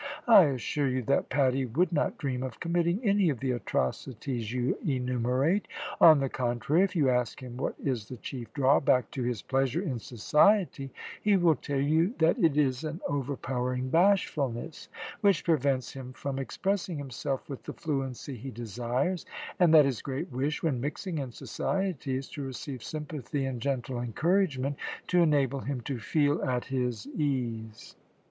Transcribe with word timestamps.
I 0.27 0.45
assure 0.45 0.87
you 0.87 1.03
that 1.03 1.29
Paddy 1.29 1.63
would 1.63 1.91
not 1.93 2.17
dream 2.17 2.41
of 2.41 2.59
committing 2.59 3.05
any 3.07 3.29
of 3.29 3.39
the 3.39 3.51
atrocities 3.51 4.51
you 4.51 4.79
enumerate; 4.83 5.67
on 5.99 6.19
the 6.21 6.27
contrary, 6.27 6.81
if 6.81 6.95
you 6.95 7.07
ask 7.11 7.39
him 7.39 7.55
what 7.55 7.75
is 7.77 8.07
the 8.07 8.17
chief 8.17 8.51
drawback 8.51 9.11
to 9.11 9.21
his 9.21 9.43
pleasure 9.43 9.79
in 9.83 9.99
society 9.99 10.89
he 11.21 11.37
will 11.37 11.53
tell 11.55 11.79
you 11.79 12.15
that 12.17 12.39
it 12.39 12.57
is 12.57 12.83
an 12.83 12.99
overpowering 13.07 13.91
bashfulness, 13.91 14.89
which 15.19 15.43
prevents 15.45 15.93
him 15.93 16.13
from 16.13 16.39
expressing 16.39 16.97
himself 16.97 17.47
with 17.47 17.61
the 17.61 17.73
fluency 17.73 18.35
he 18.35 18.49
desires, 18.49 19.23
and 19.59 19.71
that 19.71 19.85
his 19.85 20.01
great 20.01 20.31
wish 20.31 20.63
when 20.63 20.81
mixing 20.81 21.19
in 21.19 21.31
society 21.31 22.17
is 22.17 22.27
to 22.27 22.41
receive 22.43 22.81
sympathy 22.83 23.45
and 23.45 23.61
gentle 23.61 24.01
encouragement 24.01 24.75
to 25.05 25.21
enable 25.21 25.59
him 25.59 25.79
to 25.81 25.99
feel 25.99 26.41
at 26.43 26.65
his 26.65 27.05
ease." 27.09 27.95